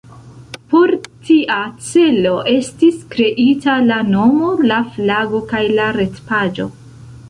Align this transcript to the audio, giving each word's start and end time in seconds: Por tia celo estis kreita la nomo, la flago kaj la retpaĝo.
Por 0.69 0.93
tia 1.27 1.57
celo 1.89 2.33
estis 2.55 2.99
kreita 3.13 3.79
la 3.93 4.01
nomo, 4.11 4.53
la 4.75 4.83
flago 4.99 5.47
kaj 5.55 5.67
la 5.81 5.97
retpaĝo. 6.03 6.73